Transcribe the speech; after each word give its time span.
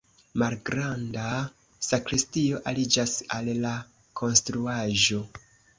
Malgranda 0.43 1.25
sakristio 1.89 2.63
aliĝas 2.73 3.17
al 3.39 3.55
la 3.69 3.79
konstruaĵo. 4.23 5.27